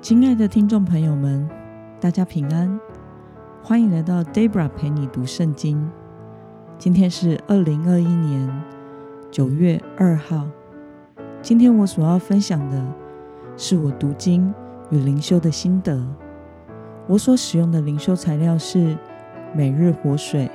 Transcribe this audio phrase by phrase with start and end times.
[0.00, 1.46] 亲爱的听众朋友们，
[2.00, 2.78] 大家平安，
[3.64, 5.90] 欢迎来到 Debra 陪你读圣经。
[6.78, 8.62] 今天是二零二一年
[9.28, 10.46] 九月二号。
[11.42, 12.80] 今天我所要分享的
[13.56, 14.54] 是我读经
[14.90, 16.00] 与灵修的心得。
[17.08, 18.96] 我所使用的灵修材料是
[19.52, 20.48] 每日活水。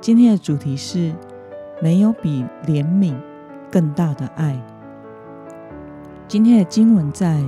[0.00, 1.12] 今天的主题是
[1.82, 3.16] 没有比怜悯
[3.68, 4.56] 更大的爱。
[6.28, 7.42] 今天的经文在。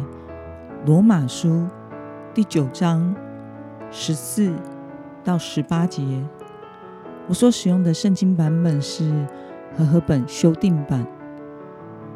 [0.86, 1.66] 罗马书
[2.32, 3.14] 第九章
[3.90, 4.50] 十四
[5.22, 6.02] 到十八节，
[7.28, 9.12] 我所使用的圣经版本是
[9.76, 11.06] 和合本修订版。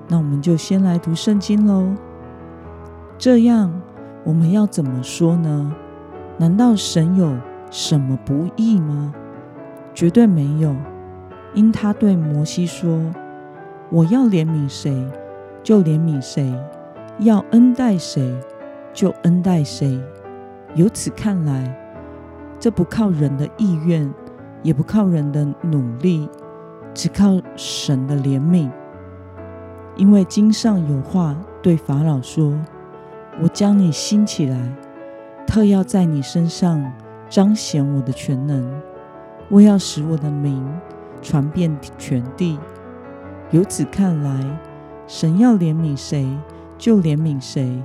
[0.09, 1.95] 那我们就先来读圣经喽。
[3.18, 3.70] 这样
[4.24, 5.70] 我们要怎么说呢？
[6.38, 7.37] 难道神有
[7.70, 9.12] 什么不义吗？
[9.92, 10.74] 绝对没有，
[11.52, 12.98] 因他对摩西说
[13.92, 15.06] ：“我要怜悯谁，
[15.62, 16.51] 就怜悯谁；
[17.18, 18.34] 要恩待谁。”
[18.95, 20.01] 就恩待谁？
[20.74, 21.77] 由此看来，
[22.59, 24.09] 这不靠人的意愿，
[24.63, 26.29] 也不靠人的努力，
[26.95, 28.71] 只靠神的怜悯。
[29.96, 32.59] 因为经上有话对法老说
[33.43, 34.59] ：“我将你兴起来，
[35.46, 36.93] 特要在你身上
[37.29, 38.73] 彰显我的全能，
[39.51, 40.65] 我要使我的名
[41.21, 42.59] 传遍全地。”
[43.51, 44.61] 由此看来，
[45.07, 46.27] 神要怜悯谁，
[46.79, 47.83] 就怜悯谁。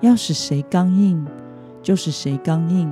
[0.00, 1.26] 要使谁刚硬，
[1.82, 2.90] 就使谁刚硬。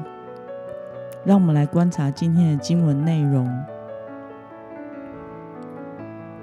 [1.25, 3.49] 让我们来观察今天的经文内容。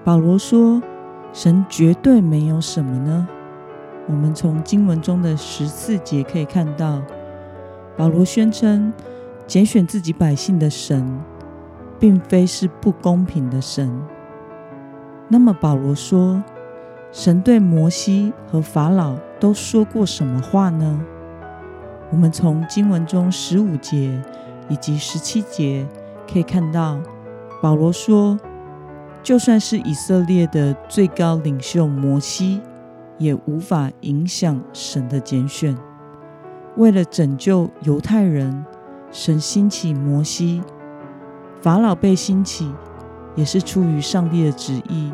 [0.04, 0.82] 保罗说
[1.32, 3.28] ：“神绝对没有什么呢？”
[4.08, 7.02] 我们从经文中的十四节可以看到，
[7.96, 8.92] 保罗宣称
[9.46, 11.20] 拣选自己百姓的神，
[12.00, 13.92] 并非是不公平的神。
[15.28, 16.44] 那么，保罗说。
[17.12, 21.00] 神对摩西和法老都说过什么话呢？
[22.10, 24.20] 我们从经文中十五节
[24.70, 25.88] 以及十七节
[26.28, 27.00] 可以看到，
[27.62, 28.40] 保罗说，
[29.22, 32.60] 就算是以色列的最高领袖摩西，
[33.20, 35.78] 也无法影响神的拣选。
[36.76, 38.66] 为了拯救犹太人，
[39.12, 40.64] 神兴起摩西；
[41.62, 42.74] 法老被兴起，
[43.36, 45.14] 也是出于上帝的旨意。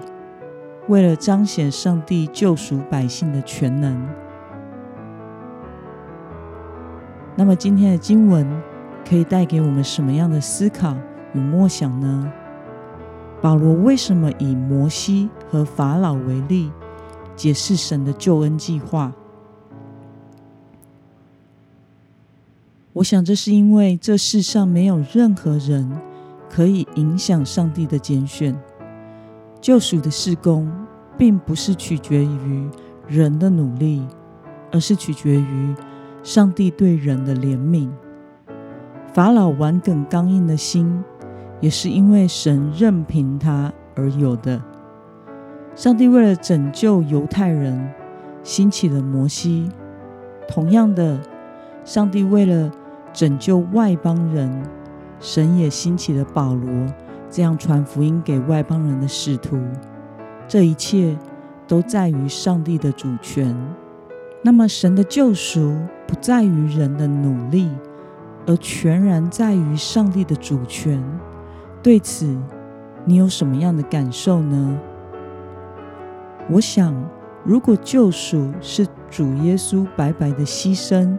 [0.88, 4.08] 为了彰显上帝救赎百姓的全能，
[7.36, 8.46] 那么今天的经文
[9.08, 10.96] 可以带给我们什么样的思考
[11.34, 12.31] 与默想呢？
[13.42, 16.72] 保罗为什么以摩西和法老为例，
[17.36, 19.12] 解释神的救恩计划？
[22.94, 25.90] 我想，这是因为这世上没有任何人
[26.50, 28.56] 可以影响上帝的拣选。
[29.59, 30.69] 救赎的事工，
[31.18, 32.69] 并不是取决于
[33.08, 34.06] 人的努力，
[34.72, 35.74] 而是取决于
[36.24, 37.90] 上帝对人的怜悯。
[39.14, 41.04] 法老顽梗刚硬的心，
[41.59, 44.62] 也是因为神任凭他而有的。
[45.76, 47.92] 上帝为了拯救犹太人，
[48.44, 49.70] 兴起了摩西；
[50.48, 51.20] 同样的，
[51.84, 52.72] 上帝为了
[53.12, 54.64] 拯救外邦人，
[55.20, 56.70] 神也兴起了保罗。
[57.30, 59.58] 这样传福音给外邦人的使徒，
[60.50, 61.18] 这一切
[61.66, 63.56] 都在于上帝的主权。
[64.44, 65.74] 那么，神的救赎
[66.12, 67.70] 不在于人的努力，
[68.46, 71.02] 而全然在于上帝的主权。
[71.82, 72.38] 对此，
[73.06, 74.78] 你有什么样的感受呢？
[76.50, 76.94] 我想，
[77.46, 81.18] 如果救赎是主耶稣白白的牺牲，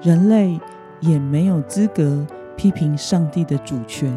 [0.00, 0.60] 人类
[1.00, 2.24] 也没有资格
[2.56, 4.16] 批评上帝的主权。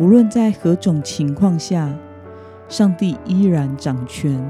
[0.00, 1.88] 无论在何种情况下，
[2.68, 4.44] 上帝依然掌权，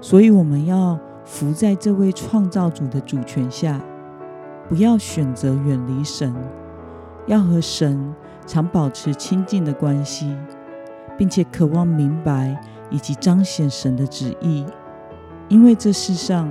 [0.00, 3.78] 所以我们要服在这位创造主的主权下，
[4.66, 6.34] 不要选择远离神，
[7.26, 8.14] 要和神
[8.46, 10.34] 常保持亲近的关系，
[11.18, 12.58] 并且渴望明白
[12.88, 14.64] 以及彰显神的旨意，
[15.48, 16.50] 因为这世上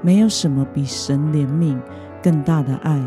[0.00, 1.76] 没有什么比神怜悯
[2.22, 3.02] 更大的爱。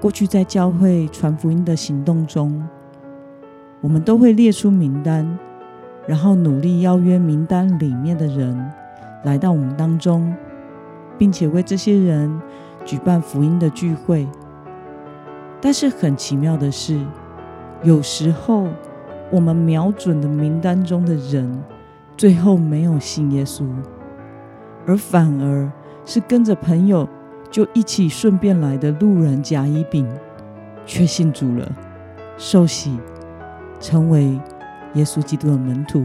[0.00, 2.66] 过去在教会传福音的行动中。
[3.82, 5.38] 我们都会列出名单，
[6.06, 8.72] 然后努力邀约名单里面的人
[9.26, 10.32] 来到我们当中，
[11.18, 12.40] 并且为这些人
[12.84, 14.26] 举办福音的聚会。
[15.60, 17.04] 但是很奇妙的是，
[17.82, 18.68] 有时候
[19.30, 21.62] 我们瞄准的名单中的人，
[22.16, 23.66] 最后没有信耶稣，
[24.86, 25.70] 而反而
[26.04, 27.08] 是跟着朋友
[27.50, 30.08] 就一起顺便来的路人甲乙丙，
[30.86, 31.68] 却信主了，
[32.36, 32.96] 受洗。
[33.78, 34.40] 成为
[34.94, 36.02] 耶稣基督的门徒，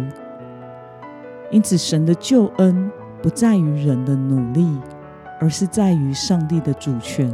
[1.52, 2.92] 因此神的救恩
[3.22, 4.68] 不在于人的努力，
[5.40, 7.32] 而是在于上帝的主权。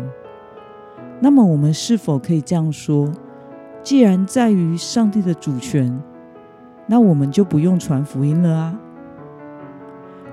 [1.19, 3.11] 那么，我们是否可以这样说：
[3.81, 5.99] 既然在于上帝的主权，
[6.85, 8.79] 那我们就不用传福音了啊？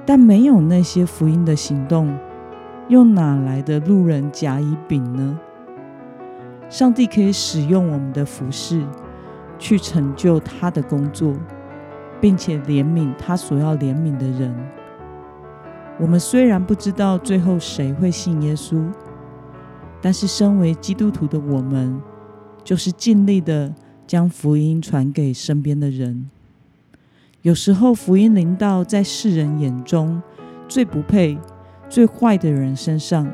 [0.05, 2.15] 但没有那些福音的行动，
[2.89, 5.39] 又哪来的路人甲乙丙呢？
[6.69, 8.83] 上帝可以使用我们的服饰，
[9.59, 11.33] 去成就他的工作，
[12.21, 14.55] 并且怜悯他所要怜悯的人。
[16.01, 18.85] 我们虽然不知道最后谁会信耶稣，
[20.03, 22.01] 但是身为基督徒的我们，
[22.65, 23.73] 就是尽力的
[24.07, 26.29] 将福音传给身边的人。
[27.43, 30.21] 有时候福音临到在世人眼中
[30.67, 31.39] 最不配、
[31.89, 33.31] 最坏的人身上，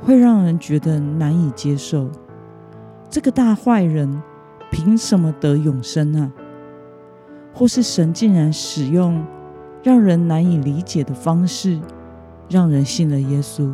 [0.00, 2.08] 会让人觉得难以接受。
[3.10, 4.22] 这个大坏人
[4.70, 6.32] 凭什么得永生啊？
[7.52, 9.22] 或是神竟然使用
[9.82, 11.80] 让人难以理解的方式，
[12.48, 13.72] 让人信了耶稣？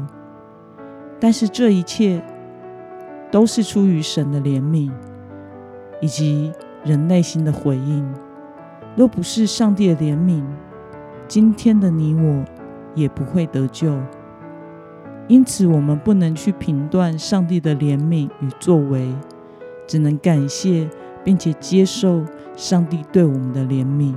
[1.18, 2.22] 但是这一切
[3.30, 4.90] 都是出于神的怜悯，
[6.00, 6.52] 以及
[6.84, 8.06] 人内心的回应。
[8.96, 10.44] 若不是上帝的怜悯，
[11.26, 12.44] 今天的你我
[12.94, 13.98] 也不会得救。
[15.26, 19.10] 因此，我们不能去评断上帝的怜悯与作为，
[19.86, 20.88] 只能感谢
[21.24, 22.22] 并且接受
[22.54, 24.14] 上帝对我们的怜悯。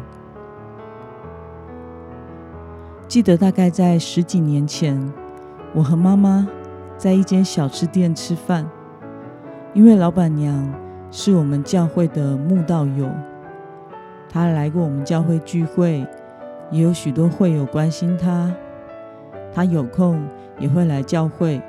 [3.08, 5.02] 记得大概在十几年前，
[5.74, 6.46] 我和妈妈
[6.98, 8.70] 在一间小吃店吃饭，
[9.74, 10.74] 因为老板娘
[11.10, 13.10] 是我们教会的慕道友。
[14.30, 16.06] 她来过我们教会聚会，
[16.70, 18.54] 也有许多会友关心她，
[19.54, 20.22] 她有空
[20.60, 21.62] 也会来教会。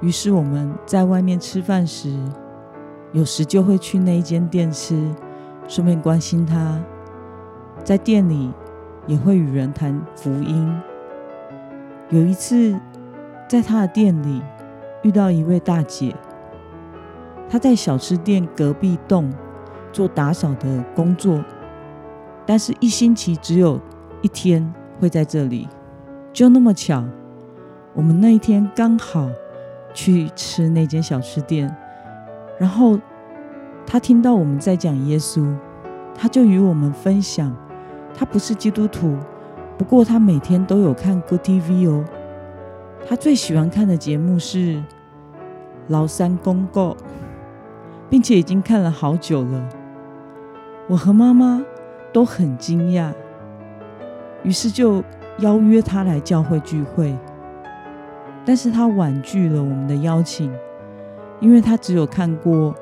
[0.00, 2.18] 于是我们在外面吃饭时，
[3.12, 5.10] 有时就会去那一间店吃，
[5.68, 6.82] 顺便关心他。
[7.84, 8.50] 在店里
[9.06, 10.72] 也会与人谈福音。
[12.10, 12.78] 有一次，
[13.48, 14.42] 在他的店里
[15.02, 16.14] 遇到一位大姐，
[17.48, 19.32] 她在小吃店隔壁栋。
[19.92, 21.44] 做打扫的工作，
[22.46, 23.78] 但是一星期只有
[24.22, 25.68] 一天会在这里。
[26.32, 27.04] 就那么巧，
[27.92, 29.28] 我们那一天刚好
[29.92, 31.70] 去吃那间小吃店，
[32.58, 32.98] 然后
[33.86, 35.54] 她听到我们在讲耶稣，
[36.14, 37.54] 她就与我们分享，
[38.14, 39.16] 他不是基督徒，
[39.78, 42.04] 不过他每天都有看 Good TV 哦。
[43.08, 44.58] 他最喜欢看的节目是
[45.88, 46.90] 《崂山公告》，
[48.08, 49.68] 并且已经看了好久了。
[50.88, 51.64] 我和妈妈
[52.12, 53.12] 都很惊讶，
[54.42, 55.02] 于是就
[55.38, 57.16] 邀约他来教会聚会。
[58.44, 60.52] 但是他婉拒了我们的邀请，
[61.40, 62.74] 因为他只有看过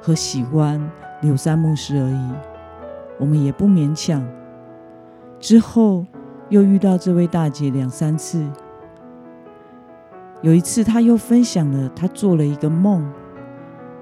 [0.00, 0.80] 和喜欢
[1.20, 2.30] 柳三牧师而已。
[3.18, 4.26] 我们也不勉强。
[5.40, 6.04] 之后
[6.50, 8.46] 又遇到这位大姐两三次，
[10.42, 13.10] 有一次她又分享了她做了一个梦，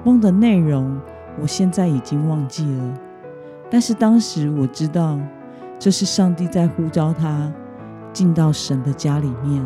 [0.05, 1.00] 梦的内容
[1.40, 2.94] 我现在已经忘记了。
[3.70, 5.17] 但是当时我知道，
[5.79, 7.52] 这是上帝在呼召她
[8.12, 9.64] 进到神的家里面。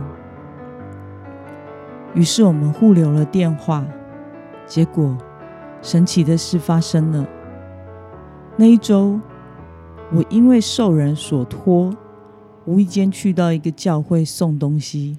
[2.12, 3.82] 于是我们互留了电话。
[4.66, 5.16] 结果，
[5.80, 7.26] 神奇的事发生了。
[8.56, 9.18] 那一周，
[10.14, 11.96] 我因为受人所托，
[12.66, 15.16] 无意间去到一个教会送东西，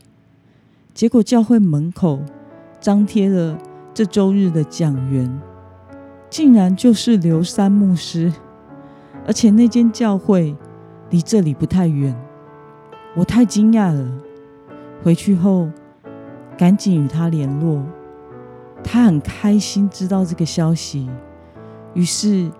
[0.94, 2.20] 结果教会门口
[2.80, 3.58] 张贴了
[3.94, 5.42] 这周日的讲员，
[6.30, 8.32] 竟然就是刘三牧师。
[9.26, 10.56] 而且那间教会
[11.10, 12.14] 离这里不太远，
[13.16, 14.06] 我太惊讶了。
[15.02, 15.70] 回去后
[16.58, 17.82] 赶紧与他联络，
[18.84, 21.10] 他很开心知道这个消息。
[21.94, 22.52] 于是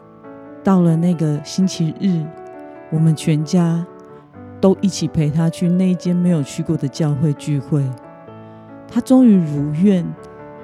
[0.64, 2.24] 到了那个星期日，
[2.92, 3.86] 我们全家
[4.62, 7.84] 都一起陪他去那间没有去过的教会聚会。
[8.88, 10.06] 他终于如愿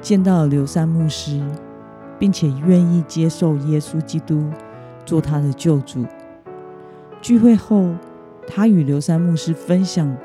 [0.01, 1.41] 见到了刘三牧师，
[2.18, 4.44] 并且愿意接受耶稣基督。
[5.06, 6.06] 做他的救主。
[7.20, 7.89] 聚会后，
[8.46, 10.15] 他与刘三牧师分享，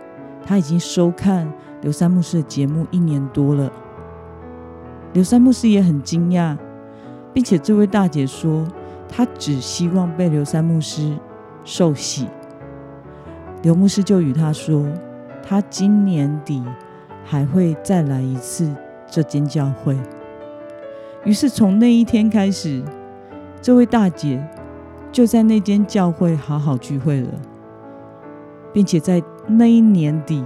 [0.44, 1.50] 他已经收看
[1.80, 3.72] 刘三牧师的节目一年多了。
[5.14, 6.54] 刘三牧师也很惊讶，
[7.32, 8.62] 并且这位大姐说，
[9.14, 11.16] 他只希望被刘三牧师
[11.62, 12.26] 受洗。
[13.62, 14.84] 刘牧师就与他说，
[15.42, 16.64] 他今年底
[17.24, 18.74] 还会再来一次
[19.06, 19.96] 这间教会。
[21.24, 22.82] 于是从那一天开始，
[23.62, 24.44] 这位大姐。
[25.12, 27.28] 就在那间教会好好聚会了，
[28.72, 30.44] 并且在那一年底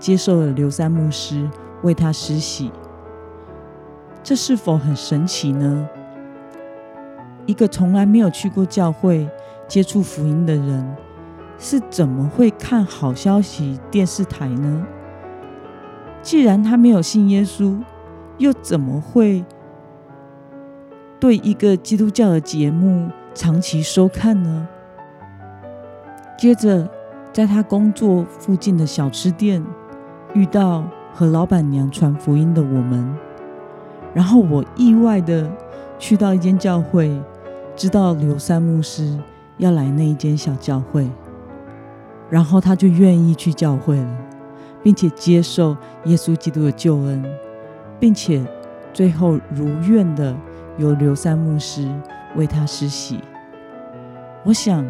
[0.00, 1.48] 接受了刘三牧师
[1.82, 2.72] 为她施洗。
[4.20, 5.88] 这是否很神奇呢？
[7.46, 9.28] 一个从来没有去过教会
[9.66, 10.96] 接触福音的人，
[11.58, 14.86] 是怎么会看好消息电视台呢？
[16.22, 17.78] 既然他没有信耶稣，
[18.38, 19.44] 又怎么会
[21.18, 24.68] 对一个基督教的节目长期收看呢？
[26.38, 26.88] 接着，
[27.32, 29.64] 在他工作附近的小吃店
[30.34, 33.14] 遇到和老板娘传福音的我们，
[34.14, 35.50] 然后我意外的
[36.00, 37.16] 去到一间教会，
[37.76, 39.16] 知道刘三牧师
[39.58, 41.08] 要来那一间小教会，
[42.28, 44.18] 然后他就愿意去教会了，
[44.82, 45.76] 并且接受
[46.06, 47.24] 耶稣基督的救恩，
[48.00, 48.44] 并且
[48.92, 50.34] 最后如愿的
[50.78, 51.88] 由刘三牧师
[52.34, 53.20] 为他施洗。
[54.44, 54.84] 我想。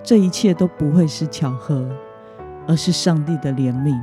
[0.00, 1.86] 这一切都不会是巧合，
[2.66, 3.94] 而是上帝的怜悯。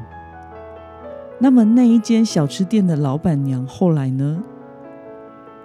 [1.40, 4.44] 那么，那一间小吃店的老板娘后来呢？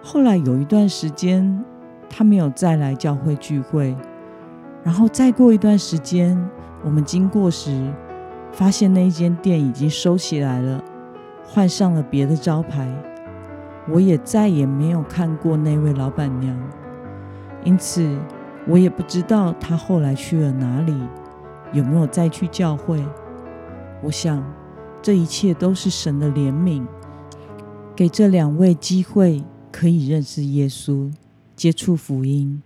[0.02, 1.64] 后来有一段时间，
[2.08, 3.96] 他没有再来教会聚会。
[4.82, 6.36] 然后再过一段时间，
[6.84, 7.92] 我们经过时，
[8.52, 10.82] 发现那一间店已经收起来了，
[11.44, 12.88] 换上了别的招牌。
[13.88, 16.56] 我也再也没有看过那位老板娘，
[17.64, 18.18] 因此。
[18.68, 20.94] 我也不知道他后来去了哪里，
[21.72, 23.02] 有没有再去教会。
[24.02, 24.44] 我想，
[25.00, 26.86] 这一切都是神的怜悯，
[27.96, 31.12] 给这两位机会可以认识耶稣，
[31.56, 32.62] 接触福音。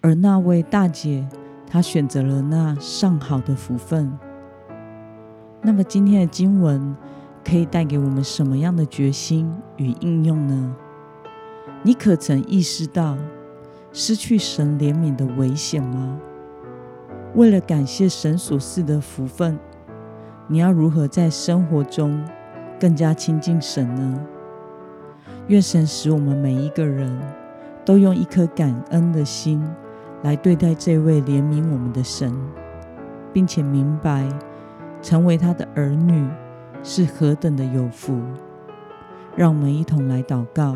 [0.00, 1.26] 而那位大姐，
[1.66, 4.16] 她选择了那上好的福分。
[5.62, 6.94] 那么，今天的经文
[7.44, 10.76] 可以带给我们什么样的决心与应用呢？
[11.82, 13.16] 你可曾意识到？
[13.92, 16.20] 失去神怜悯的危险吗？
[17.34, 19.58] 为了感谢神所赐的福分，
[20.48, 22.22] 你要如何在生活中
[22.78, 24.26] 更加亲近神呢？
[25.48, 27.08] 愿神使我们每一个人
[27.84, 29.62] 都用一颗感恩的心
[30.22, 32.34] 来对待这位怜悯我们的神，
[33.32, 34.28] 并且明白
[35.00, 36.26] 成为他的儿女
[36.82, 38.20] 是何等的有福。
[39.36, 40.74] 让我们一同来祷告，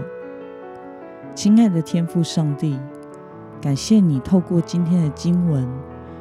[1.35, 2.79] 亲爱的天父上帝。
[3.61, 5.69] 感谢你透过今天的经文，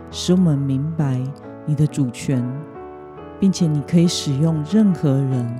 [0.10, 1.22] 使我们明白
[1.66, 2.44] 你的主权，
[3.40, 5.56] 并且你可以使用任何人，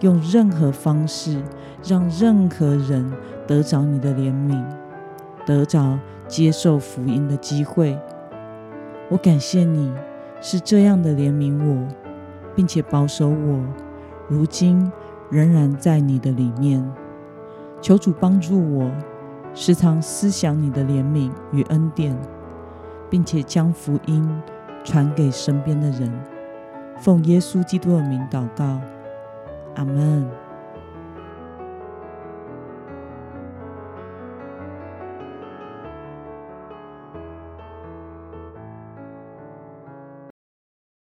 [0.00, 1.42] 用任何方式，
[1.84, 3.12] 让任何人
[3.46, 4.64] 得着你的怜悯，
[5.46, 7.98] 得着接受福音的机会。
[9.10, 9.92] 我感谢你
[10.40, 11.88] 是这样的怜悯我，
[12.54, 13.60] 并且保守我，
[14.28, 14.90] 如今
[15.30, 16.84] 仍然在你的里面。
[17.80, 18.90] 求主帮助我。
[19.54, 22.16] 时常思想你的怜悯与恩典，
[23.10, 24.42] 并且将福音
[24.84, 26.12] 传给身边的人。
[26.98, 28.78] 奉耶稣基督的名祷告，
[29.74, 30.28] 阿门。